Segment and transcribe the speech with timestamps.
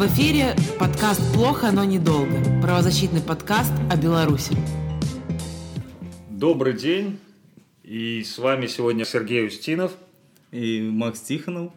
[0.00, 2.42] В эфире подкаст «Плохо, но недолго».
[2.62, 4.56] Правозащитный подкаст о Беларуси.
[6.30, 7.18] Добрый день.
[7.82, 9.92] И с вами сегодня Сергей Устинов.
[10.52, 11.72] И Макс Тихонов.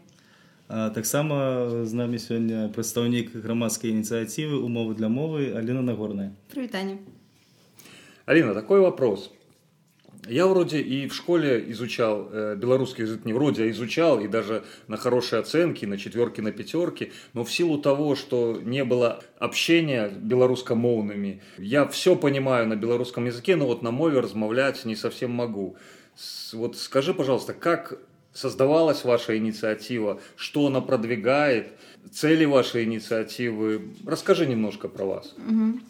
[0.67, 6.31] А таксама з намі сёння прадстаўнік грамадскай ініцыятывы умовы для мовы Алина Нагорная.
[6.53, 6.99] Привитание.
[8.25, 9.31] Алина, такой вопрос.
[10.28, 14.64] Я вроде и в школе изучал э, белорусский язык, не вроде, а изучал, и даже
[14.88, 20.08] на хорошие оценки, на четверки, на пятерки, но в силу того, что не было общения
[20.08, 25.76] белорусскомовными, я все понимаю на белорусском языке, но вот на мове размовлять не совсем могу.
[26.16, 27.98] С, вот скажи, пожалуйста, как
[28.32, 31.72] создавалась ваша инициатива, что она продвигает,
[32.12, 33.90] цели вашей инициативы?
[34.06, 35.34] Расскажи немножко про вас.
[35.38, 35.80] Угу.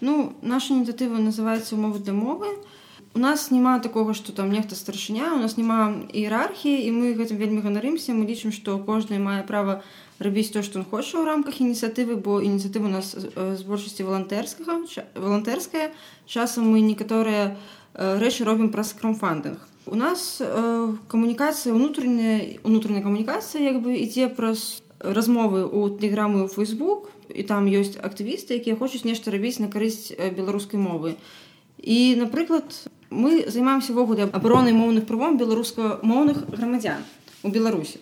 [0.00, 2.46] Ну, наша инициатива называется «Умовы для мовы»,
[3.18, 7.34] у нас няма такого что там нехта старшыня у нас няма іерархіі і мы гэтым
[7.34, 9.82] вельмі ганарымся мы лічым што кожны мае права
[10.22, 14.86] рабіць то што он хоча ў рамках ініцыятывы бо ініцыятыва у нас з большасці валантэрскага
[15.18, 15.90] валантэрская
[16.30, 17.58] часам мы некаторыя
[17.98, 19.58] рэчы робім праз крамфандынг.
[19.90, 20.38] У нас
[21.10, 27.66] камунікацыя унутраная унутраная камунікацыя як бы ідзе праз размовы у тэлеграмы у фейсбук і там
[27.66, 31.18] ёсць актывісты якія хочуць нешта рабіць на карысць беларускай мовы
[31.88, 32.68] і напрыклад
[33.08, 37.00] мы займаемся ввогуле абаронай моўных правом беларускамоўных грамадзян
[37.42, 37.96] у беларусі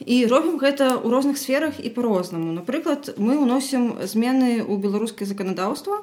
[0.00, 6.00] і робім гэта ў розных сферах і по-рознаму напрыклад мы ўносім змены ў беларускае заканадаўства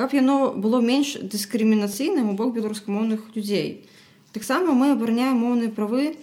[0.00, 3.84] каб яно было менш дыскрымінацыйным у бок беларускамоўных людзей
[4.32, 6.16] таксама мы абараняем моўныя правы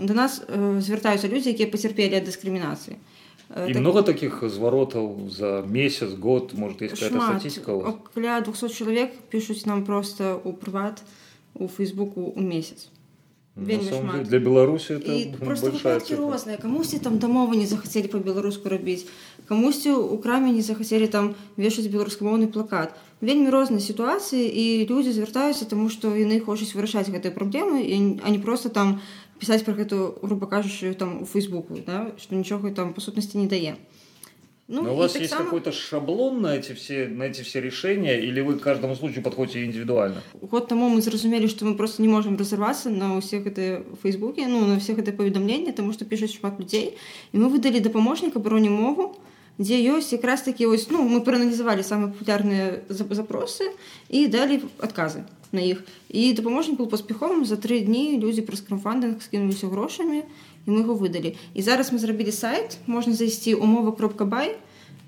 [0.00, 2.96] да нас звяртаюцца людзі якія пацярпелі ад дыскрымінацыі
[3.50, 3.76] И так...
[3.76, 7.70] много таких зворотов за месяц, год, может, есть статистика?
[7.70, 11.02] Около 200 человек пишут нам просто у приват,
[11.54, 12.90] у Фейсбуку у месяц.
[13.56, 14.38] Деле, для
[15.72, 19.08] выпадки розныя камусьці там дамовы не захацелі по-беларуску рабіць
[19.48, 22.92] камусьці у краме не захацелі там вешаць беларускамоўны плакат?
[23.24, 28.28] Вельмі розныя сітуацыі і людзі звяртаюцца тому што яны хочуць вырашаць гэтыя праблемы і а
[28.28, 29.00] не просто там
[29.38, 33.46] пісаць про гэту грубо кажучы там у фейсбуку да что нічога там по сутнасці не
[33.46, 33.76] дае
[34.68, 35.44] ну, Но у вас есть само...
[35.44, 39.64] какой-то шаблон на эти все на эти все решения или вы к каждому случаю подходите
[39.64, 40.22] индивидуально?
[40.42, 44.66] Год тому мы зразумелі что мы просто не можем разорваться на всех это фейсбуке ну
[44.66, 46.96] на всех это паведамленне тому что пишет шмат людзей
[47.32, 49.16] і мы выдали дапаможнік абароне мову
[49.58, 53.72] дзе ёсць якраз таки ось ну мы проаналізавалі самые популярныя запросы
[54.08, 59.22] і далі адказы на іх і дапаможнік был паспяховым за тры дні людзі праз крамфандынг
[59.24, 60.22] скінуліся грошамі
[60.66, 64.56] і мы его выдалі і зараз мы зрабілі сайт можна зайсці умова кропка бай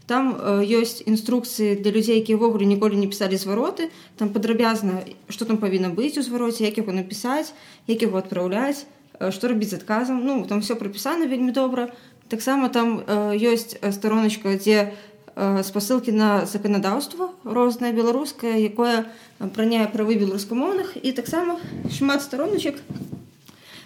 [0.08, 5.44] там э, ёсць інструкцыі для людзей якія ўвогуле ніколі не пісалі звароты там падрабязна что
[5.44, 7.52] там павінна быць у звароце як яго напісаць
[7.86, 8.88] як яго адпраўляць
[9.18, 11.92] што э, рабіць з адказам ну там все прапісана вельмі добра
[12.28, 14.94] таксама там э, ёсць староначка дзе
[15.38, 19.06] спасылкі на заканадаўства рознае беларускае якое
[19.38, 20.98] праняе правы беларускамоўных.
[20.98, 21.62] І таксама
[21.94, 22.74] шмат староначак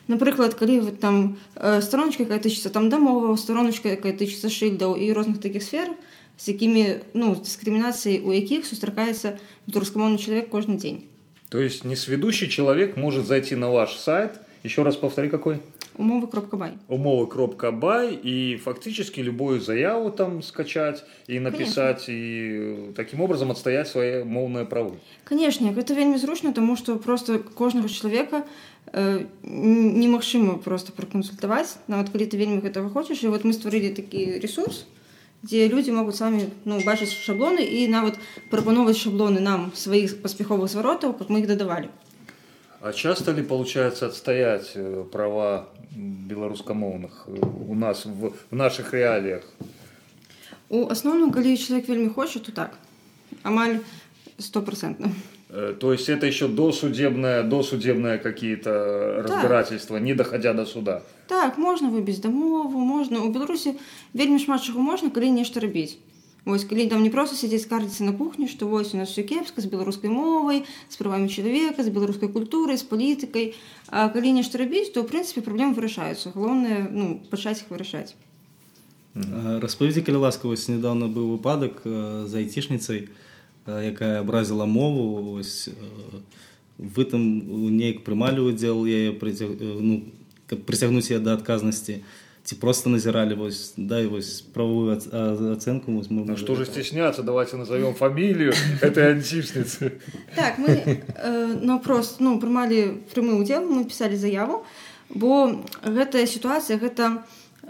[0.08, 5.44] напрыклад калі вы там староночка якая тычыцца там дамова староночка якая тычыцца шыльдаў і розных
[5.44, 5.92] такіх сфер
[6.38, 9.38] з якімі ну дыскрымінацыі у якіх сустракаецца
[9.68, 11.04] беларускамоўны чалавек кожны дзень.
[11.48, 15.59] То есть несведущий человек может зайти на ваш сайт еще раз повтори какой
[15.97, 22.11] умовы кропка бай умовы кропка бай и фактически любую заяву там скачать и написать конечно.
[22.11, 27.89] и таким образом отстоять свои моўные правы конечно это вельмі зручно тому что просто кожнага
[27.89, 28.45] человека
[28.93, 34.39] э, немагчыма просто проконсультаваць нават калі ты вельмі гэтага хочаш і вот мы стварылі такі
[34.39, 34.85] ресурс
[35.43, 38.17] дзе людзі могуць самі ну бачыць шаблоны і нават
[38.49, 41.89] прапановаць шаблоны нам сваіх паспяховых зваротаў как мы их дадавалі
[42.81, 49.43] А часто ли получается отстоять э, права беларускамоўных э, у нас в, в наших реалиях
[50.69, 52.77] у асноўным калі чалавек вельмі хоча то так
[53.43, 53.79] амаль
[54.37, 55.11] стопроцентно
[55.49, 60.05] э, то есть это еще досудебное досудебное какие-то разбирательства так.
[60.05, 63.73] не доходя до суда так можно выбіць дамову можно у беларусі
[64.13, 65.97] вельмі шмат чаго можна калі нешта рабіць
[66.44, 69.62] Вось калі там не проста сядзець скардзіцца на кухні, што вось у нас все кепска
[69.62, 73.54] з беларускай мовай, з правамі чалавека, з беларускай культурай, з палітыкай.
[73.86, 76.34] А калі нешта рабіць, то ў прынцыпе праблемы вырашаюцца.
[76.34, 78.18] Галоўнае ну, пачаць іх вырашаць.
[79.14, 83.06] Распавядзі калі ласка вось нядаўна быў выпадак з айцішніцай,
[83.66, 85.70] якая абразіла мову ось,
[86.78, 87.22] вы там
[87.76, 90.10] неяк прымалі ўдзел яе ну,
[90.50, 92.02] каб прыцягнуць я да адказнасці
[92.44, 94.98] ці просто назіралі вось дай вось правую
[95.52, 99.92] ацэнку ну, что же стесняться давайте назовем фамилию этой античницы
[100.34, 104.64] так мы э, ну просто ну прымалі прямы удзел мы писали заяву
[105.08, 107.22] бо гэтая сітуацыя гэта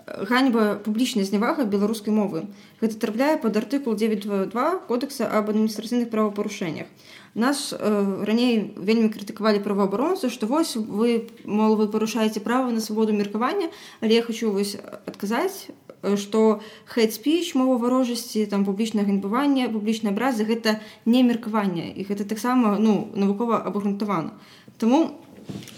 [0.07, 2.47] ганьба публічная знявага беларускай мовы.
[2.81, 6.87] Гэта трапляе под артыкул 92 кодекса об адміністрацыйных правапарушэннях.
[7.35, 13.17] Нас э, раней вельмі крытыкавалі праваабаронцы што вось вы мол вы парушаеце права на свабоду
[13.17, 13.71] меркавання
[14.01, 14.77] але я хочу вось
[15.07, 15.73] адказаць
[16.17, 16.61] что
[16.93, 23.09] хэтспіч мова варожасці там публічнае ганьбаванне публічныя абразы гэта не меркаванне і гэта таксама ну
[23.15, 24.37] навукова абгрунтавана.
[24.77, 25.17] Тому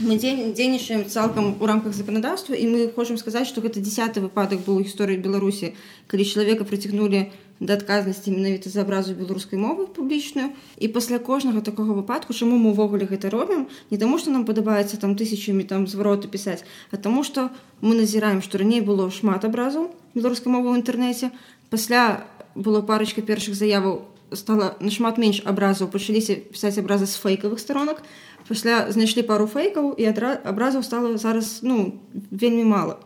[0.00, 4.82] мы дзейнічаем цалкам у рамках заканадаўства і мы хочам сказаць што гэта десят выпадак быў
[4.82, 5.74] гісторыі беларусі
[6.10, 7.30] калі чалавека прыцягнули
[7.60, 12.74] да адказнасці менавіта за абразу беларускай мовы публічную і пасля кожнага такога выпадку чаму мы
[12.74, 17.22] ўвогуле гэта робім не таму што нам падабаецца там тысячамі там звароты пісаць а таму
[17.22, 17.50] што
[17.80, 21.30] мы назіраем што раней было шмат абразаў беларускай мовы ў інтэрнэце
[21.70, 24.02] пасля было парочка першых заяваў
[24.36, 28.02] стала нашмат менш абразаў пачаліся пісаць абразы з фейкавых сторонок.
[28.48, 30.04] Пасля знайшлі пару фейкаў і
[30.44, 31.96] абразаў стала зараз ну
[32.30, 33.00] вельмі мала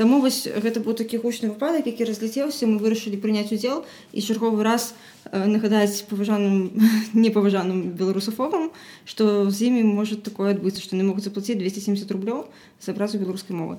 [0.00, 3.84] Таму вось гэта быў такі гучны выпадак які разляцеўся мы вырашылі прыняць удзел
[4.16, 4.94] і чарговы раз
[5.28, 6.72] э, нагадаць паважаным
[7.12, 8.70] непаважаным беларусафобам
[9.04, 12.48] што з імі можа такое адбыцца што не могуць заплаціць 270 рублёў
[12.80, 13.76] за абразу беларускай мовы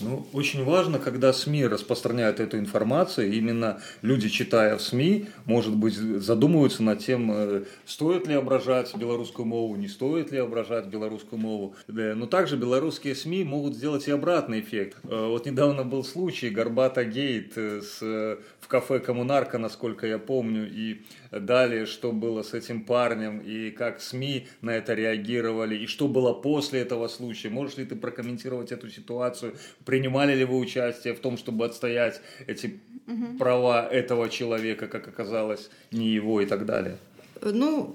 [0.00, 5.94] Ну, очень важно, когда СМИ распространяют эту информацию, именно люди, читая в СМИ, может быть,
[5.94, 11.74] задумываются над тем, э, стоит ли ображать белорусскую мову, не стоит ли ображать белорусскую мову.
[11.88, 14.98] Но также белорусские СМИ могут сделать и обратный эффект.
[15.04, 20.68] Э, вот недавно был случай Горбата Гейт э, с, в кафе Коммунарка, насколько я помню,
[20.70, 26.08] и далее, что было с этим парнем, и как СМИ на это реагировали, и что
[26.08, 27.50] было после этого случая.
[27.50, 29.54] Можешь ли ты прокомментировать эту ситуацию?
[29.84, 33.38] Принимали ли вы участие в том, чтобы отстоять эти угу.
[33.38, 36.96] права этого человека, как оказалось, не его и так далее?
[37.42, 37.94] Ну,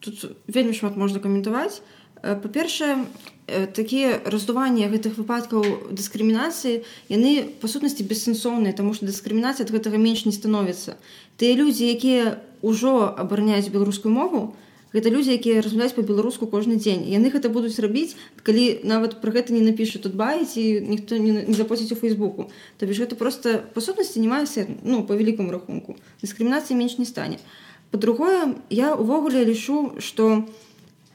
[0.00, 1.82] тут вельмі шмат можна каментаваць.
[2.22, 3.06] Па-першае,
[3.46, 10.26] такія раздуванні гэтых выпадкаў дыскрымінацыі яны па сутнасці бессэнсоўныя, таму што дыскрымінацыя ад гэтага менш
[10.26, 10.98] не становіцца.
[11.38, 14.58] Тыя людзі, якія ўжо абараняюць беларускую мову,
[14.90, 17.06] гэта людзі, якія размаўляюць па-беларуску кожны дзень.
[17.06, 21.46] яны гэта будуць рабіць, калі нават пра гэта не напішу тут баіць і ніхто не,
[21.46, 22.50] не заплаціць у фейсбуку.
[22.78, 25.94] То бишь гэта просто па сутнасці не мае сет ну, па вялікаму рахунку.
[26.22, 27.38] Дыскрымінацыі менш не стане.
[27.94, 30.48] Па-другое, я ўвогуле лічу, што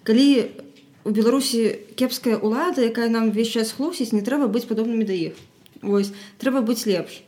[0.07, 0.70] калі у
[1.06, 5.33] беларусі кепская ўлада якая нам весь час хлусіць не трэба быць падобнымі да іх.
[5.81, 7.25] Ось трэба быць лепш.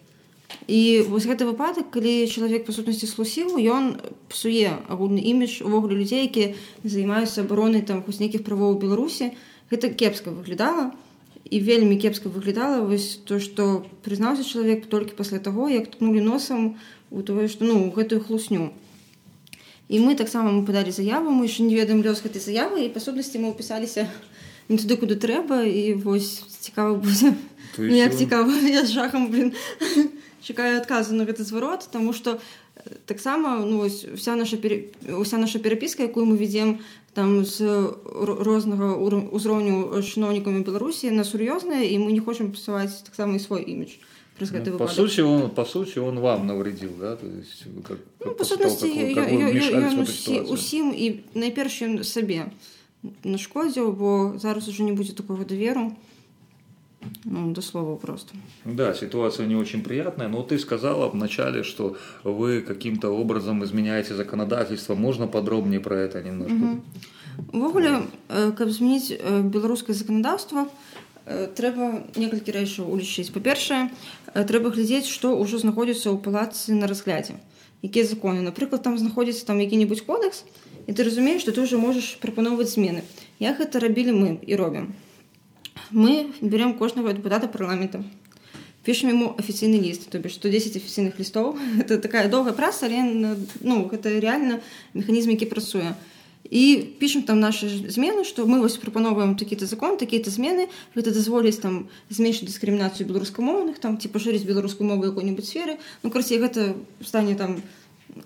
[0.68, 3.98] І вось гэты выпадак калі чалавек па сутнасці слусіў ён
[4.30, 6.54] псуе агульны імідж увогуле людзей якія
[6.86, 9.34] займаюцца абаронай там хоць нейкіх правоў беларусі.
[9.74, 10.94] Гэта кепска выглядала.
[11.50, 16.78] І вельмі кепска выглядала вось то што прызнаўся чалавек толькі пасля таго як ткнулі носам
[17.12, 18.72] у тое што ну гэтую хлусню
[19.90, 23.00] і мы таксама мы падалі заяву мы яшчэ не ведаем лёс гэтай заявы і па
[23.04, 24.08] сутнасці мы ўпісаліся
[24.70, 27.36] не туды куды трэба і вось цікава будзе
[27.78, 29.54] як цікава я з жахам блин
[30.44, 32.40] чакаю адказу на гэты зварот тому что
[33.06, 34.92] таксама ну вось вся наша пере...
[35.18, 36.80] уся наша перапіска якую мы ведзем
[37.14, 43.44] там з рознага ўзроўню чыноўнікамі беларусі на сур'ёзная і мы не хочам пасаваць таксама і
[43.44, 44.00] свой імідж
[44.43, 48.45] ну, по сути он по сути он вам навредил да то есть как, ну, по
[48.45, 49.17] сутнасці
[50.49, 52.47] усім і найперш ён сабе
[53.25, 55.93] нашкодзіў бо зараз уже не будзе такого даверу
[57.25, 62.61] ну, до слова просто да ситуация не очень приятная но ты сказала вначале что вы
[62.61, 66.81] каким-то образом изменяете законодательство можно подробнее про это немножко
[67.53, 70.71] увогуле каб змяніць беларускае законодаўство то
[71.26, 73.88] трэба некалькі рэчаў улічыць па-першае
[74.34, 77.40] трэба глядзець што ўжо знаходзіцца ў палацы на разглядзе
[77.84, 78.44] якія законы?
[78.44, 80.44] Напрыклад там знаходзіцца там які-небудзь кодекс
[80.88, 83.08] і ты разумееш што ты ўжо можаш прапаноўваць змены
[83.40, 84.92] як гэта рабілі мы і робім?
[85.92, 88.04] Мы берем кожнага дэпутата парламента
[88.84, 93.00] пішем ему афіцыйны ліст то бишь 110 афіцыйных лістоў это такая доўгая праца але
[93.64, 94.60] ну гэта реально
[94.94, 95.96] механізм які працуе
[96.50, 101.60] і пішем там наши змены што мы вось прапановваем такі-то закон такія-то змены гэта дазволіць
[101.64, 105.80] там зменшыць дыскрымінацыю беларускамоўных там ці пашырыць беларускую мову якой-нибудь сферы.
[106.04, 107.64] Ну карці гэта стане там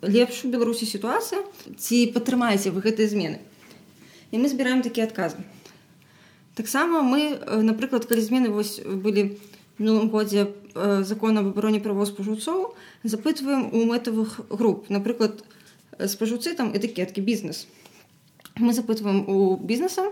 [0.02, 1.46] лепш у беларусі сітуацыя
[1.78, 3.40] ці падтрымаеце вы гэтыя змены
[4.32, 5.38] і мы збіраем такія адказы
[6.56, 9.38] таксама мы напрыклад калі змены вось былі
[9.78, 10.50] мінулым годзе
[11.06, 15.46] закон об абароне правоў спажыўцоў запытваем у мэтавых груп напрыклад
[16.02, 17.68] спажыўцы там этыкеткі бізнес
[18.60, 20.12] мы запытваем у бізнеса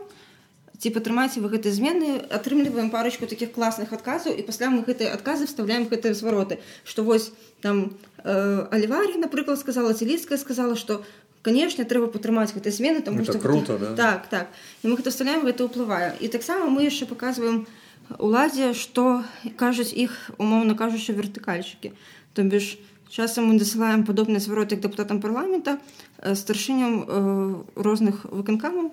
[0.79, 5.47] ці падтрымаце вы гэтыя змены атрымліваем парочку таких класных адказаў і пасля мы гэтыя адказы
[5.47, 11.03] вставляем гэтыя звароты что вось там э, альварі напрыклад сказала ціліцкая сказала что
[11.41, 13.77] конечно трэба падтрымаць гэтай змены там круто гэта...
[13.79, 13.95] да?
[13.95, 14.47] так так.
[14.83, 17.67] І мы гэта вставляем гэта ўплывае і таксама мы яшчэ показываем
[18.19, 19.23] уладзе што
[19.55, 21.93] кажуць іх умоўна кажучы вертыкальчыкі
[22.33, 22.77] то бишь
[23.09, 25.79] часам мы дасылаем падобныя звароты дэпутатам парламента
[26.21, 28.91] старшыням розных выканкамаў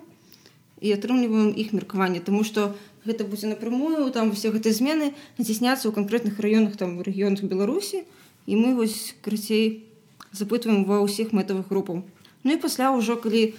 [0.81, 5.95] і атрымліваем іх меркаванне тому что гэта будзе напрямую там все гэтыя змены націсняцца ў
[5.95, 8.03] канкрэтных раёнах там рэгіёнах беларусі
[8.45, 9.87] і мы вось крыцей
[10.31, 12.03] запытваем ва ўсіх мэтавых групаў
[12.43, 13.55] ну і пасля ўжо калі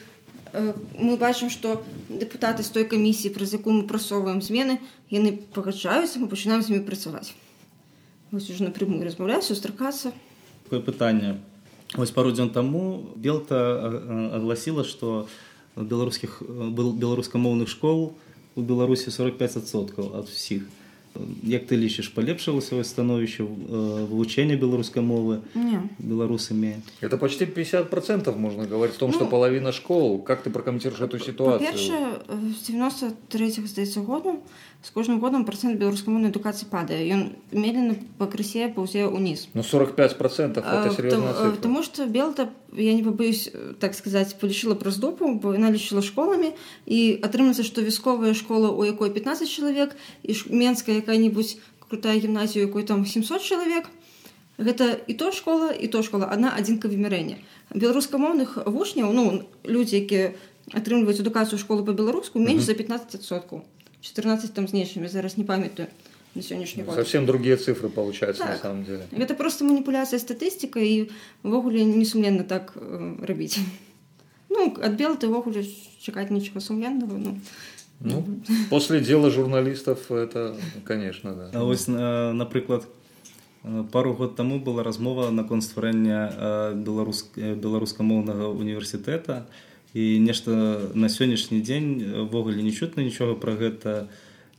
[0.55, 4.79] мы бачым што дэпутаты з той камісіі праз якую мы прасоўваем змены
[5.11, 7.35] яны пагаджаюцца мы пачынаем з імі працаваць
[8.31, 10.15] вось уже напрямую размаўляць сустракацца
[10.71, 11.41] пытанне
[11.95, 13.59] вось пару дзён таму белта
[14.35, 15.27] агласіла што
[15.77, 18.15] беларускіх беларускамоўных школ
[18.55, 20.67] у беларусі 45соткаў ад усіх
[21.43, 25.41] як ты лічыш палепшыла сваё становішча вывучэння беларускай мовы
[25.99, 26.83] беларусамі?
[27.01, 30.23] Это почти 50 процентов можно говорить о том ну, что половина школ.
[30.23, 31.69] Как ты прокомментируешь эту ситуацию?
[31.75, 34.43] с 93 здаецца году
[34.85, 40.65] з кожным годам процент беларускамоўнай адукацыі падае ён медленно пакрысе паўзе ўніз ну 45 процентов
[40.65, 46.53] потому что белта я не побоюсь так сказать полічыла праз допу бо яна лічыла школамі
[46.85, 52.83] і атрымаецца што вясковая школа у якой 15 чалавек і менская якая-нибудь крутая гімназію якой
[52.89, 53.93] там 700 чалавек
[54.59, 57.37] гэта і то школа і то школа одна адзінка вымярэння
[57.75, 60.33] беларускамоўных вучняў ну людзі якія
[60.73, 63.65] атрымліваюць адукацыю школы по-беларуску менш за 15 соткаў
[64.01, 65.89] 14 там знешнімі зараз не памятаю
[66.35, 66.95] на сённяшні год.
[66.95, 68.53] Совсем другие цифры получаются так.
[68.53, 69.07] на самом деле.
[69.13, 71.11] Это просто маніпуляцыя статыстыка і
[71.43, 73.59] увогуле несумленна так э, рабіць
[74.51, 75.67] ну ад бел ты увогуле
[76.03, 77.39] чакаць нічога сумленного ну
[78.05, 78.25] Ну,
[78.71, 81.51] после дела журналистов это, конечно, да.
[81.53, 82.85] А вось, напрыклад,
[83.91, 89.47] пару год таму была размова наконт стварэння беларус, беларускамоўнага універсітэта
[89.95, 94.13] і нешта на сённяшні дзень ввогуле не чутна нічога пра гэта.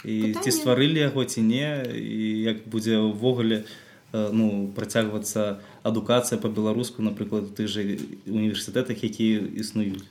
[0.05, 0.41] І Пытанне.
[0.41, 1.85] ці стварылі яго ці не.
[1.93, 3.65] І як будзе ўвогуле
[4.13, 7.83] ну працягвацца адукацыя по-беларуску напрыклад тых жа
[8.25, 10.07] універсітэтах якія існуюць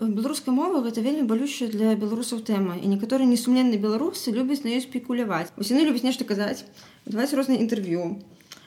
[0.00, 4.84] беларуская мова гэта вельмі балючая для беларусаў тэма і некаторыя несумленныя беларусы любяць на ёй
[4.84, 6.64] спекуляваць усе яны любяць нешта казаць
[7.06, 8.20] даваць розныя інтэрв'ю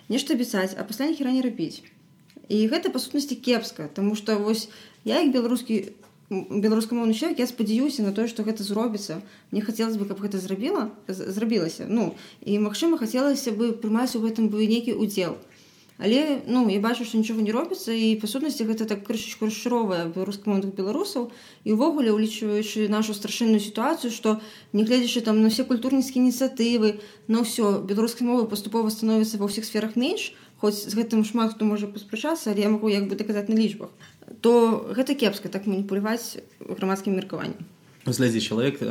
[0.09, 1.86] нешта абяцаць а пасля ніхера не рабіць
[2.50, 4.69] і гэта па сутнасці кепска тому что вось
[5.05, 5.93] я як беларускі
[6.29, 9.21] беларускамоўны чалавек я спадзяюся на тое што гэта зробіцца
[9.51, 14.50] мне хацелось бы каб гэта зрабіла зрабілася ну і магчыма хацелася бы прымаць у гэтым
[14.50, 15.38] бы нейкі удзел
[16.00, 20.08] але ну я бачу што нічога не робіцца і па сутнасці гэта так крышачку расшыровая
[20.08, 21.29] беларускамоўных беларусаў.
[21.68, 24.39] І ўвогуле улічваючы нашу страшэнную сітуацыю што
[24.72, 30.00] нягледзячы там на все культурніцкія ініцыятывы на ўсё беларускай мовы паступова становіцца ва ўсіх сферах
[30.00, 30.32] менш
[30.63, 33.91] хоць з гэтым шмат хто можа паспрачацца але я магу як бы даказаць на лічбах
[34.41, 37.60] то гэта кепска так маніпуляваць грамадскім меркаваннем.
[38.06, 38.88] Глядзі чалавек э,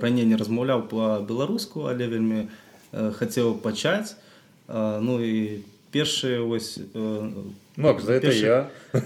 [0.00, 4.16] раней не размаўляў па-беларуску але вельмі э, хацеў пачаць
[4.68, 5.60] э, ну і
[5.92, 6.78] першыя вось
[7.76, 8.46] Макс, за першы...
[8.46, 8.70] я.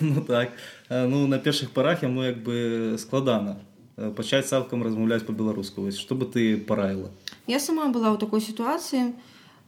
[0.00, 0.50] Ну, так.
[0.88, 3.60] Ну на першых парах яму як бы складана
[4.16, 7.10] пачаць цалкам размаўляць па-беларуску вось што бы ты параіла
[7.46, 9.12] я сама была ў такой сітуацыі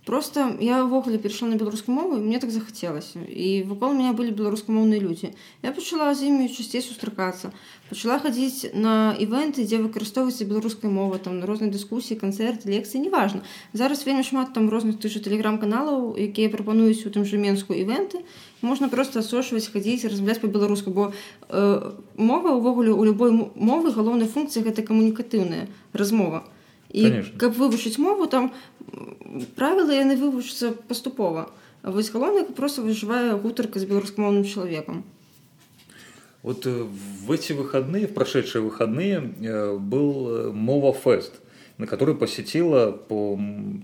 [0.05, 4.99] просто я ўвогуле перайшла на беларускую мову мне так захацелася і вакол меня былі беларускамоўныя
[4.99, 5.31] людзі
[5.63, 7.55] я пачала з імі часцей сустракацца
[7.87, 13.47] пачала хадзіць на івенты дзе выкарыстоўваецца беларуская мова там на розныя дыскусіі канцэрт лекцыі неважна
[13.73, 18.27] зараз вельмі шмат там розных ты же тэлеграм-каналаў якія прапануюць у тым жа менску івенты
[18.59, 21.13] можна просто асошваць хадзіць размаўляць па-беларуску бо
[21.47, 26.43] э, мова ўвогуле у любой мовы галоўнай функцыі гэта камунікатыўная размова
[26.92, 27.38] і Конечно.
[27.38, 28.52] каб вывучыць мову там
[29.56, 31.52] правілы яны вывучацца паступова
[31.84, 35.04] вось галоўна просто выжывае гутарка з беларускамоўным чалавекам
[36.44, 36.86] вот э,
[37.26, 41.34] в эти выходные в прошедшие выходные э, был э, мова фест
[41.78, 43.38] на который посетила по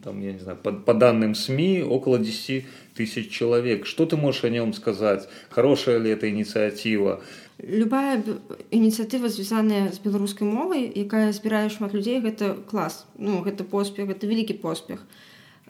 [0.04, 4.46] там я не знаю по, по данным сми около 10 тысяч человек что ты можешь
[4.46, 7.22] о нем сказать хорошая ли эта инициатива
[7.59, 8.23] Любая
[8.71, 13.07] ініцыятыва звязаная з беларускай мовай якая збірае шмат людзей гэта клас.
[13.19, 15.03] Ну гэта поспех гэта вялікі поспех.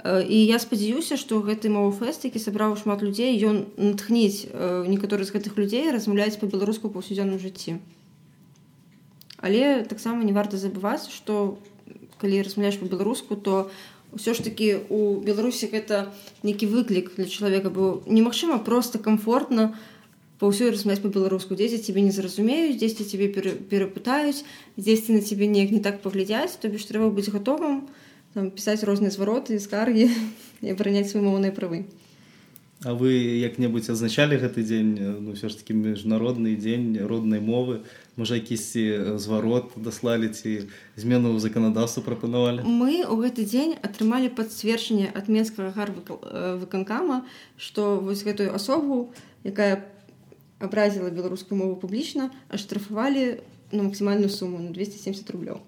[0.04, 4.52] І я спадзяюся што гэты мову фэст які сабраў шмат людзей ён натхніць
[4.84, 7.80] некаторы з гэтых людзей размаўляць па-беларуску паўсядзённым жыцці.
[9.40, 11.56] Але таксама не варта забываць што
[12.20, 13.72] калі размаўляеш па-беларуску то
[14.12, 16.12] ўсё ж такі у беларусі гэта
[16.44, 19.97] нейкі выклік для чалавека бо немагчыма просто комфортна у
[20.38, 24.46] па ўсёй размаць па-беларуску дзеці цябе не зразумеюць дзесьці цябе перапытаюць
[24.78, 27.86] дзесьці на цябе неяк не так паглядзяць то бишь трэба быць гатовым
[28.34, 30.06] там пісаць розныя звароты скаргі
[30.62, 31.86] і абараняць свае моўныя правы.
[32.86, 33.10] А вы
[33.42, 34.94] як-небудзь азначалі гэты дзень?
[35.26, 37.82] Ну ўсё ж таки міжнародны дзень роднай мовы
[38.14, 45.26] можа якісьці зварот даслалі ці змену заканадаўства прапанавалі мы ў гэты дзень атрымалі пацверджанне ад
[45.26, 45.90] менскага гар
[46.62, 47.26] выканкама
[47.58, 49.10] што вось гэтую асобу
[49.42, 49.82] якая
[50.58, 53.40] абразіла беларускую мову публічна аштрафавалі
[53.72, 55.60] на максімальную суму на 270 рублёў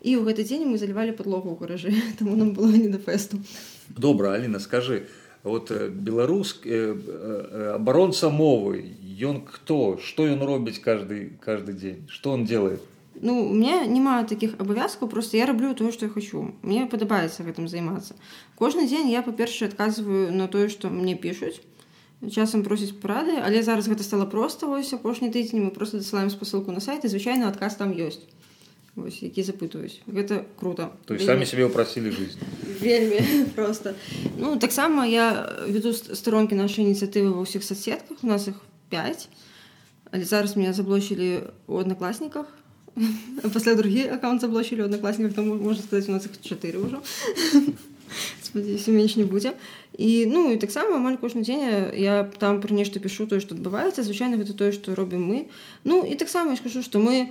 [0.00, 3.40] і ў гэты дзень мы залівалі подлогу ў гаражы таму нам было не да фэсту
[3.88, 5.06] добра Аліна скажи
[5.42, 8.84] вот беларуск абаронца мовы
[9.20, 9.98] ён кто?
[9.98, 12.06] Что ён робіць каждый каждый день?
[12.08, 12.80] Что он делает?
[13.14, 16.54] Ну у меня няма таких абавязкаў просто я раблю тое что я хочу.
[16.62, 18.14] Мне падабаецца гэтым займацца
[18.56, 21.60] кожны дзень я па-першае адказваю на тое что мне пишуць
[22.31, 26.71] часам просіць парады але зараз гэта стала просто вось апошні тыдзень мы просто дасылаем спасылку
[26.71, 28.23] на сайт і звычайна адказ там ёсць
[28.95, 32.39] вось які запытаюсь гэта круто то есть самі сябе ўпрасілі жизнь
[32.79, 33.19] вельмі
[33.55, 33.93] просто
[34.39, 38.55] ну таксама я веду старонкі нашай ініцыятывы ва ўсіх соцсетках у нас их
[38.89, 39.29] 5
[40.11, 42.47] але зараз меня заблочылі у аднакласніках
[43.53, 47.03] пасля другі аккаунт заблочылі аднакласніках там можна сказаць у нас их 4 ўжо
[48.46, 49.54] спадзяюся менш не будзе
[49.98, 54.06] і ну і таксама амаль кожны дзень я там пра нешта пішу тое што адбываецца
[54.06, 55.38] звычайна гэта тое што робім мы.
[55.84, 57.30] Ну і таксама я скажу што мы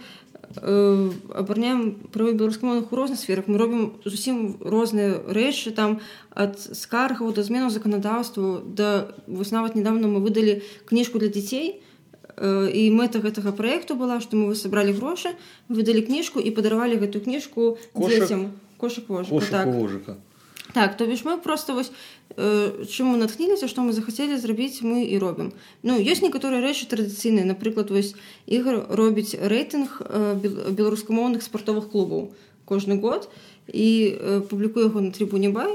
[0.56, 3.46] Э, абарняем правы беларускамоўных у розных сферах.
[3.48, 6.00] Мы робім зусім розныя рэчы там
[6.34, 11.78] ад скаргаў да зменаў заканадаўству да вось нават недавно мы выдалі кніжку для дзяцей
[12.34, 15.38] э, і мэта гэтага праекту была што мы вы сабралі грошы
[15.70, 19.70] выдалі кніжку і падаравалі гэтую кніжку дзецям кошак вожыка так.
[20.74, 21.92] Так, то бишь мы просто вось
[22.38, 25.52] э, мы натхніліся, што мы захацелі зрабіць мы і робім.
[25.82, 28.14] Ну ёсць некаторыя рэчы традыцыйныя, напрыклад, вось
[28.46, 30.36] ігр робіць рэйтынг э,
[30.70, 32.30] беларускамоўных спартовых клубаў
[32.66, 33.30] кожны год
[33.66, 35.74] і э, публікуе яго на трыбуне бай.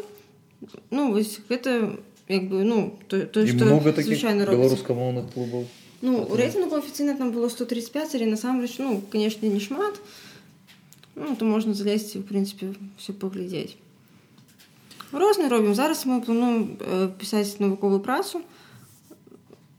[0.90, 1.98] Ну вось гэта
[2.28, 5.66] як бы ну то, то што звычайна беларускамоўных клубаў.
[6.02, 9.98] Ну у рэйтынгу афіцыйна там было 135, але насамрэч ну канешне не шмат.
[11.16, 13.78] Ну, то можна залезці в прынцыпе все паглядзець
[15.14, 16.77] розны робім зараз мы плануем
[17.18, 18.42] пісаць навуковую працу.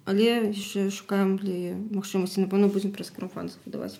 [0.05, 1.41] Але яшчэ шукаем
[1.89, 3.97] магчымасці напэўна будзем праз крафанс выдаваць.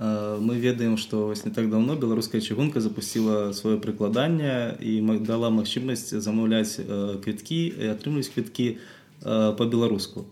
[0.00, 6.16] Мы ведаем што вось не так давно беларуская чыгунка запусціла сваё прыкладанне і дала магчымасць
[6.16, 6.80] замаўляць
[7.22, 8.80] квіткі і атрымліваць квіткі
[9.22, 10.24] по-беларуску.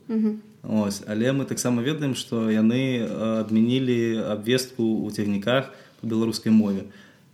[0.64, 3.04] Ось але мы таксама ведаем што яны
[3.44, 6.88] адмянілі абвестку ў цягніках по беларускай мове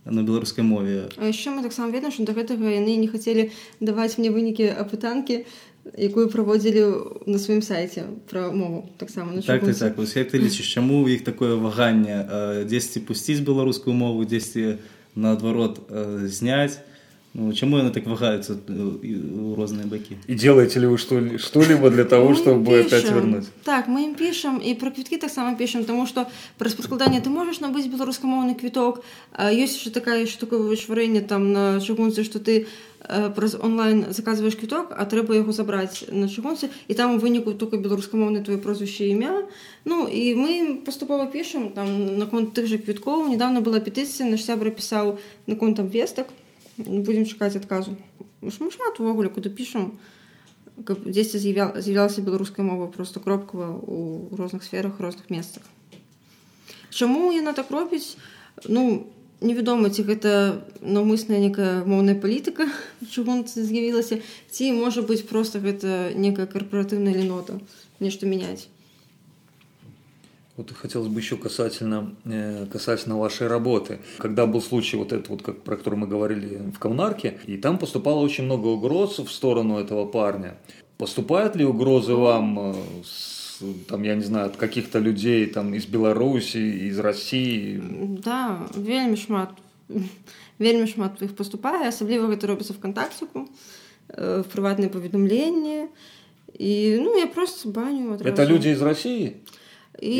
[0.09, 1.09] на беларускай мове.
[1.17, 5.45] А яшчэ мы таксама ведаем што да гэтага яны не хацелі даваць мне вынікі апытанкі
[5.95, 6.83] якую праводзілі
[7.25, 8.89] на сваім сайце пра мову.
[8.97, 10.15] Таксама так, так, так.
[10.15, 14.77] як ты лічыш чаму іх такое ваганне дзесьці пусціць беларускую мову дзесьці
[15.15, 15.79] наадварот
[16.27, 16.79] зняць
[17.37, 20.17] Ну, чему она так вагаются у разные баки?
[20.25, 23.45] И делаете ли вы что-либо для того, чтобы опять вернуть?
[23.63, 27.29] Так, мы им пишем, и про квитки так само пишем, потому что про складание ты
[27.29, 32.65] можешь набыть белорусскомовный квиток, а есть еще такая штука вышварение там на чыгунце, что ты
[33.01, 37.53] э, праз онлайн заказываешь квиток, а трэба его забрать на чыгунце, и там у вынику
[37.53, 39.45] только белорусскомовное твое прозвище и имя.
[39.85, 43.29] Ну, и мы поступово пишем, там, на конт тех же квитков.
[43.29, 46.29] Недавно была петиция, наш сябра писал на конт там весток,
[46.77, 47.97] будзем чакаць адказу
[48.41, 49.97] мы шмат увогуле куды пішам
[50.85, 55.63] каб дзесьці з'яўлялася беларуская мова просто кропкава у розных сферах розных месцах
[56.89, 58.17] Чаму яна так робіць
[58.65, 59.07] ну
[59.41, 62.69] невядома ці гэта наўмысная некая моўная палітыка
[63.13, 67.59] чыгун з'явілася ці можа быць просто гэта некая карпаратыўная ленота
[67.99, 68.69] нешта мяняць
[70.56, 74.00] Вот хотелось бы еще касательно, э, касательно вашей работы.
[74.18, 77.78] Когда был случай вот этот вот, как, про который мы говорили в Комнарке, и там
[77.78, 80.58] поступало очень много угроз в сторону этого парня.
[80.98, 85.86] Поступают ли угрозы вам э, с, там, я не знаю, от каких-то людей там из
[85.86, 87.82] Беларуси, из России?
[88.22, 89.48] Да, вельмі шмат.
[90.58, 93.48] Вельмі шмат іх поступае, асабліва гэта робіцца в контактику,
[94.08, 95.88] э, в прыватныя паведамленні.
[96.58, 98.12] І ну я просто баню.
[98.20, 99.36] Это люди из России?
[100.01, 100.15] І,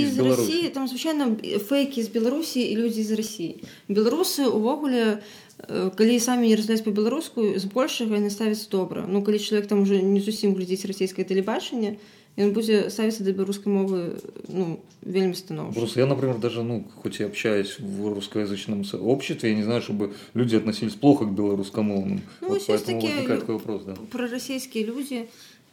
[0.00, 1.36] і з Росіі там звычайна
[1.68, 5.22] фейкі з Беларусі і людзі з Росіі беларусы увогуле
[5.68, 10.20] калі самі не разляць по-беларуску збольшага яны ставяцца добра ну калі чалавек там уже не
[10.20, 11.96] зусім глядзіць расійскае тэлебачанне
[12.34, 14.18] ён будзе ставіцца да беларускай мовы
[14.50, 19.56] ну вельмі станов просто я например даже ну хоть и общаюсь в русскоязычном обществе я
[19.56, 23.94] не знаю чтобы люди относились плохо к беларускамоўным ну, вот, такие вопрос да.
[24.10, 25.24] про расійскія людзі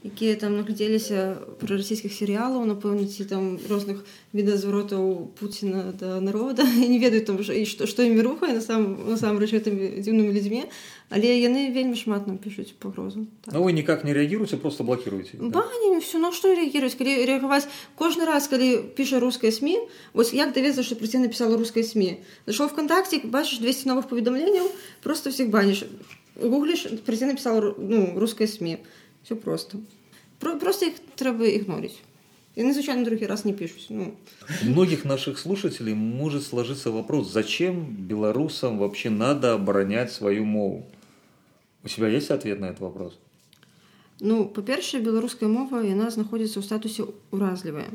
[0.03, 4.01] якія там наглядзеліся пра расійскіх серыялаў напэўна ці там розных
[4.33, 6.65] відазваротаў Пуціна да народа.
[6.91, 10.65] Не ведаю там і што што імі рухае на сам насамрэч гэтымі дзіўнымі людзьмі.
[11.13, 13.27] Але яны вельмі шмат нам пішуць пагрозу.
[13.45, 13.53] Так.
[13.53, 18.25] Ну вы никак не реагируете просто блокируете банямі все на што реагируюць калі рэагаваць кожны
[18.25, 19.85] раз калі піша руская сМ
[20.17, 22.17] вось як давецца што прыце напісала рускай сМ
[22.49, 24.65] зашоў вконтакте бачыш 200 новых паведамленняў
[25.05, 25.85] просто всех баніш.
[26.41, 28.81] Гугліш прыце напісала ну рускай сМ
[29.22, 29.78] все просто
[30.38, 32.02] Про просто их трэба ігнорить
[32.56, 34.16] и на звычайно другий раз не пишусь ну.
[34.62, 40.86] у многих наших слушателей может сложиться вопрос зачем белорусам вообще надо оборонять свою мову
[41.84, 43.18] у тебя есть ответ на этот вопрос
[44.20, 47.92] ну па-першае беларуская мова яна знаходзіцца ў статусе уразлівая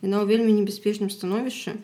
[0.00, 1.74] яна ў вельмі небяспечным становішча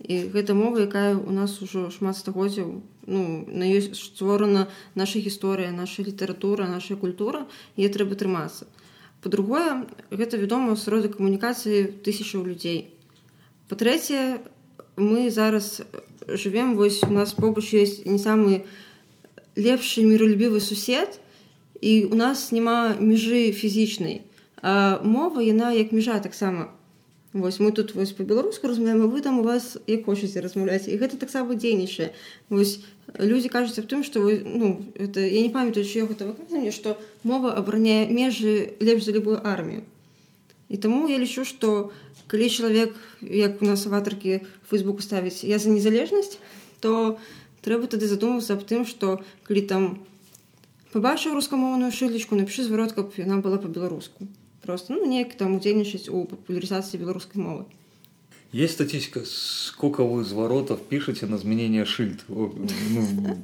[0.00, 5.72] і гэта мова якая у нас ужо шмат стагоддзяў ну на ёй створана наша гісторыя
[5.72, 8.66] наша літаратура наша культура е трэба трымацца.
[9.20, 12.96] По-другое гэта вядома сроды камунікацыі тысячаў людзей.
[13.68, 14.40] Па-трэцяе
[14.96, 15.82] мы зараз
[16.26, 18.64] живвем вось у нас побач есть не самы
[19.56, 21.20] лепшы міролюбівы сусед
[21.80, 24.22] і у нас няма межы фізічнай.
[24.62, 26.72] Мова яна як межа таксама
[27.32, 30.88] Вось мы тут вось по-беларуску размаўляем вы там у вас як хочаце размаўляць.
[30.90, 32.10] І гэта таксама дзейнічае.
[32.50, 36.98] Людзі кажуць аб тым што вы ну это я не памятаю чё гэта выказанне што
[37.22, 39.86] мова абараняе межы лепш за любую армію.
[40.68, 41.94] І таму я лічу што
[42.26, 46.38] калі чалавек як у нас аватаркі фейсбуку ставіць я за незалежнасць
[46.82, 47.18] то
[47.62, 49.82] трэба тады задумвацца аб тым што калі там
[50.90, 54.26] пабачыў рускамоўную шылечку напішы зварот каб яна была по-беларуску
[54.69, 57.65] просто ну неяк там удзельнічаць у папуляризации беларускай мовы
[58.51, 62.53] есть статистика сколько вы изворотов пишете на изменение шильд ну,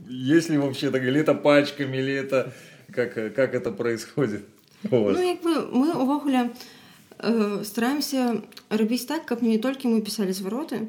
[0.08, 2.54] если вообще так или это пачками или это
[2.92, 4.46] как как это происходит
[4.90, 6.50] ну, як бы, мы увогуле
[7.20, 10.88] э, стараемся рабіць так каб не толькі мы писали звароты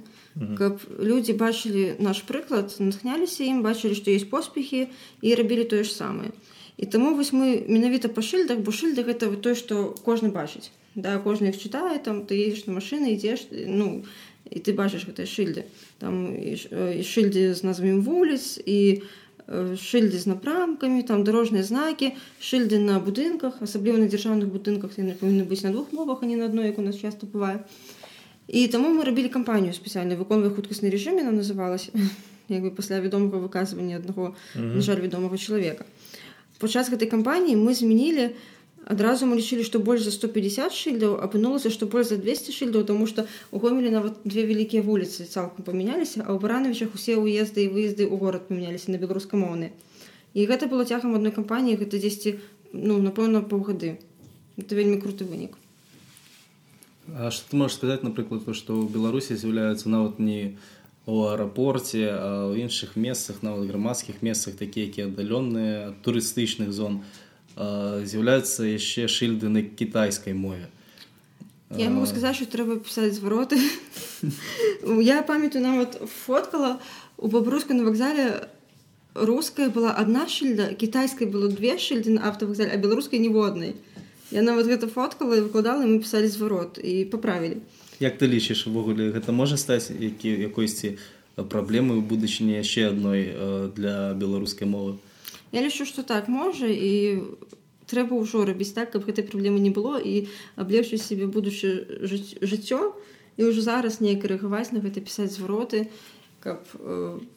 [0.57, 4.89] каб люди бачылі наш прыклад натхняліся ім бачылі што есть поспехи
[5.21, 6.33] і рабілі тое ж самае
[6.78, 11.18] і таму вось мы менавіта па шыльдах бо шыльдах это той што кожны бачыць да
[11.18, 14.06] кожны іх чытае там ты едзеш на машины ідзеш ну
[14.50, 15.66] і ты бачыш гэтыя шыльды
[16.00, 19.02] там і, і шыльдзе з назвамі вуліц і
[19.48, 25.48] шыльдзе з напрамкамі там дарожныя знакі шыльды на будынках асабліва на дзяржаўных будынках яны павінны
[25.48, 27.64] быць на двух мовах а не на адной як у нас часто бывае
[28.48, 31.92] і таму мы рабілі кампанію спецыяльна выконвае хуткасны рэжым яна называлася
[32.50, 34.76] як бы пасля вядомага выказвання аднаго mm -hmm.
[34.76, 35.86] на жаль вядомага чалавека
[36.60, 38.34] падчас гэтай кампаніі мы змянілі
[38.88, 43.08] адразу мы лічылі што больш за 150 шыльдаў апынулася што больш за 200 шыльдаў тому
[43.12, 47.72] што у гомелі нават две вялікія вуліцы цалкам памяняліся а ў баранавічах усе ўезды і
[47.76, 49.72] выезды ў горад памяняліся на беларускамоўны
[50.34, 52.40] і гэта было цягам адной кампаніі гэта дзесьці
[52.72, 54.00] ну напэўна паўгады
[54.56, 55.60] это вельмі круты вынік
[57.08, 60.56] А что ты можешь сказать напрыклад то что ў беларусі з'яўляюцца нават не
[61.08, 67.00] у аэрапорце а ў іншых месцах нават грамадскіх месцах такія якія аддаленныя турыстычных зон
[67.56, 70.68] з'яўляюцца яшчэ шыльды на кітайскай мове.
[71.72, 73.56] Я могу сказаць що трэба пісаць звароты
[75.00, 75.96] я памятаю нават
[76.28, 76.80] фоткала
[77.16, 78.52] у бабруску на вакзале
[79.16, 83.76] руская была одна шыльда кітайскай было две шыльды на автовакзале а беларускай ніводнай
[84.32, 87.64] я нават гэта фоткала і выкладала мы пісалі зварот і паправілі
[88.00, 90.98] як ты лічыш увогуле гэта можа стаць які якойсьці
[91.36, 93.22] праблемы ў будучыні яшчэ адной
[93.78, 94.98] для беларускай мовы
[95.52, 97.22] я лічу што так можа і
[97.88, 102.02] трэба ўжо рабіць так каб гэтай праблемы не было і аблегчыць сябе будучы
[102.42, 102.94] жыццё
[103.38, 105.88] і ўжо зараз неяк рэагаваць на гэта пісаць звароты
[106.44, 106.66] каб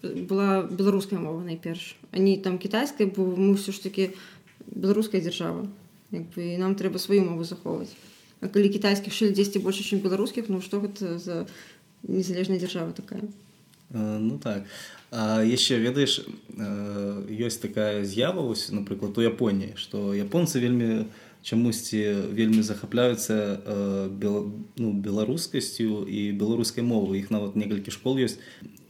[0.03, 4.13] была беларуская мова найперш они там кітайскай бо мы ўсё ж таки
[4.69, 5.69] беларуская дзяржава
[6.11, 7.95] як бы нам трэба сваю мову захоўваць
[8.41, 11.47] А калі кітайскіх шыль 10 больше чым беларускіх ну што гэта за
[12.03, 13.23] незалежная дзяржава такая?
[13.93, 14.65] Ну так.
[15.11, 16.23] А яшчэ ведаеш
[16.57, 21.11] ёсць такая з'ява вось напрыклад у японіі што японцы вельмі
[21.43, 23.61] чамусьці вельмі захапляюцца
[24.21, 28.39] ну, беларускасцю і беларускай мовы іх нават некалькі школ ёсць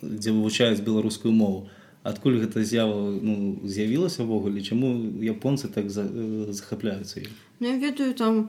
[0.02, 1.68] дзе вывучаюць беларускую мову.
[2.02, 4.64] Адкуль гэта з'ява ну, з'явілася ўвогуле?
[4.64, 6.08] Чаму японцы так за,
[6.48, 7.20] захапляюцца
[7.60, 8.48] ну, я ведаю там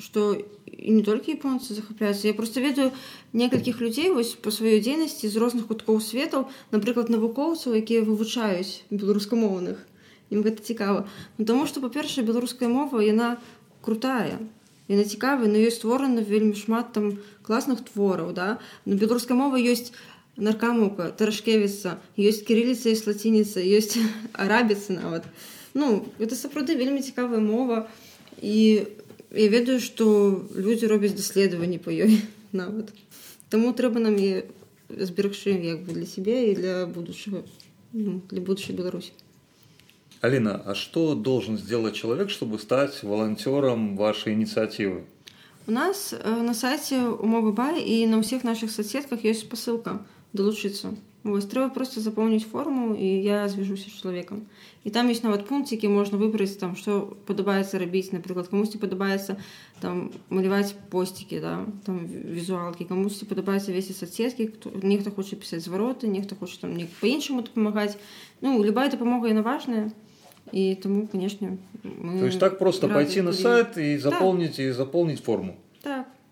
[0.00, 2.90] что і не толькі японцы захапляюцца я просто ведаю
[3.32, 9.78] некалькіх людзей вось по сваёй дзейнасці з розных куткоў светаў напрыклад навукоўцаў якія вывучаюць беларускамоўных
[10.30, 11.06] ім гэта цікава
[11.38, 13.36] ну, тому что па-першае беларуская мова яна
[13.80, 14.38] крутая.
[14.88, 18.58] Яна цікавая на ёй створана вельмі шмат там класных твораў да.
[18.84, 19.94] На беларускай мова ёсць
[20.36, 23.98] наркамука тарашкевіца ёсць кірыліца і лацініца ёсць
[24.34, 25.26] арабіцы нават.
[25.74, 27.86] Ну это сапраўды вельмі цікавая мова.
[28.42, 28.86] І
[29.30, 32.92] я ведаю што людзі робяць даследаванні па ёй нават
[33.50, 34.46] Таму трэба нам і
[34.88, 37.42] зберагчы як бы для сябе і для будучага
[37.92, 39.10] ну, для будущей Беларуси.
[40.20, 45.04] Алина, а что должен сделать человек, чтобы стать волонтером вашей инициативы?
[45.66, 50.94] У нас э, на сайте умовы бай и на всех наших соцсетках есть посылка долучиться.
[51.22, 54.48] Вось трэба просто запомніць форму і я звяжуся з чалавекам
[54.84, 59.36] і там ёсць нават пункцікі можна выбраць там што падабаецца рабіць напрыклад камусьці падабаецца
[59.84, 61.52] там маляваць посцікі да
[61.84, 64.48] там візуалкі камусьці падабаецца весці соцсеткі
[64.80, 68.00] нехта хоча пісаць звароты нехта хоча там не по-іншаму дапамагаць
[68.40, 69.92] ну любая дапамога яна важная.
[70.52, 74.66] І таму канешне то есть так просто пойти на сайт і запомніць так.
[74.66, 75.54] і запомніць форму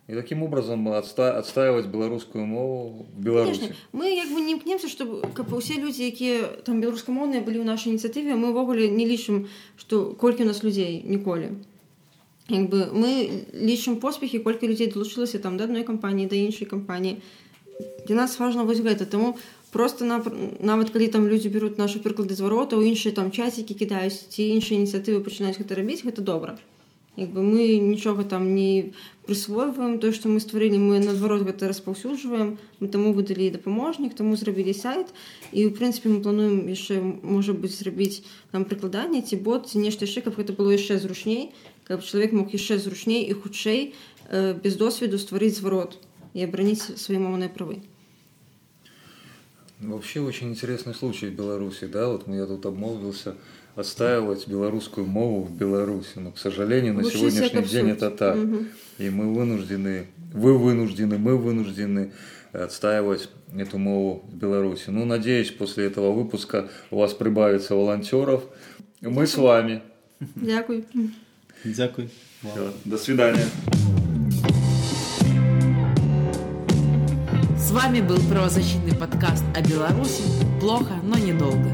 [0.09, 3.61] и таким образом отста отстаивать белорусскую мову в Беларуси.
[3.61, 3.77] Конечно.
[3.93, 7.93] Мы как бы не імкнемся чтобы как все люди якія там беларускамоўныя былі ў нашай
[7.93, 11.61] ініцыятыве мы ўвогуле не лічым што колькі у нас людзей ніколі
[12.49, 17.21] як бы мы лічым поспехі колькі людзей далучылася там да адной кампаніі да іншай кампаніі
[18.09, 19.37] для нас важно вось гэта таму
[19.77, 20.25] просто на
[20.59, 24.81] нават калі там людзі беруць нашу прыклады зварота у іншыя там часікі кідаюць ці іншыя
[24.81, 26.57] ініцыятывы пачынаюць гэта рабіць гэта добра
[27.19, 28.95] як бы мы нічога там не
[29.27, 34.71] прысвойваем тое што мы стварылі мы наадварот гэта распаўсюджваем мы таму выдалі дапаможнік таму зрабілі
[34.71, 35.11] сайт.
[35.51, 38.23] І ў прынцыпе мы плануем яшчэ можа быць зрабіць
[38.55, 41.51] там прыкладанне ці бот ці нешта яшчэ каб гэта было яшчэ зручней
[41.91, 43.93] каб чалавек мог яшчэ зручней і хутчэй
[44.31, 45.99] э, без досведу стварыць зварот
[46.39, 47.83] і абраніць свае моўныя правы.
[49.81, 53.37] Вообще очень интересный случай в Беларуси, да, вот я тут обмолвился,
[53.79, 56.17] отстаивать белорусскую мову в Беларуси.
[56.17, 58.37] Но, к сожалению, на Лучше сегодняшний день это так.
[58.37, 58.59] Угу.
[58.99, 62.13] И мы вынуждены, вы вынуждены, мы вынуждены
[62.53, 64.85] отстаивать эту мову в Беларуси.
[64.89, 68.43] Ну, надеюсь, после этого выпуска у вас прибавится волонтеров.
[69.01, 69.83] Мы с вами.
[70.35, 70.85] Дякую.
[71.63, 72.11] Дякую.
[72.41, 73.47] Все, до свидания.
[77.57, 80.23] С вами был правозащитный подкаст о Беларуси.
[80.61, 81.71] Плохо, но недолго.